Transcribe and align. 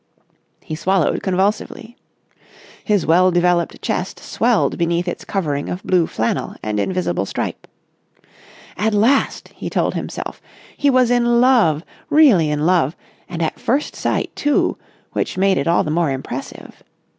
He 0.63 0.73
swallowed 0.73 1.21
convulsively. 1.21 1.95
His 2.83 3.05
well 3.05 3.29
developed 3.29 3.79
chest 3.83 4.19
swelled 4.19 4.75
beneath 4.75 5.07
its 5.07 5.23
covering 5.23 5.69
of 5.69 5.83
blue 5.83 6.07
flannel 6.07 6.55
and 6.63 6.79
invisible 6.79 7.27
stripe. 7.27 7.67
At 8.77 8.95
last, 8.95 9.49
he 9.49 9.69
told 9.69 9.93
himself, 9.93 10.41
he 10.75 10.89
was 10.89 11.11
in 11.11 11.39
love, 11.39 11.85
really 12.09 12.49
in 12.49 12.65
love, 12.65 12.95
and 13.29 13.43
at 13.43 13.59
first 13.59 13.95
sight, 13.95 14.35
too, 14.35 14.75
which 15.11 15.37
made 15.37 15.59
it 15.59 15.67
all 15.67 15.83
the 15.83 15.91
more 15.91 16.09
impressive. 16.09 16.81